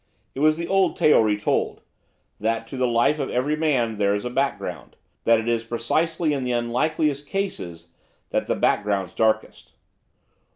It 0.33 0.39
was 0.39 0.57
the 0.57 0.67
old 0.67 0.97
tale 0.97 1.21
retold, 1.21 1.81
that 2.39 2.65
to 2.69 2.75
the 2.75 2.87
life 2.87 3.19
of 3.19 3.29
every 3.29 3.55
man 3.55 3.97
there 3.97 4.15
is 4.15 4.25
a 4.25 4.31
background, 4.31 4.95
that 5.25 5.39
it 5.39 5.47
is 5.47 5.63
precisely 5.63 6.33
in 6.33 6.43
the 6.43 6.53
unlikeliest 6.53 7.27
cases 7.27 7.89
that 8.31 8.47
the 8.47 8.55
background's 8.55 9.13
darkest. 9.13 9.73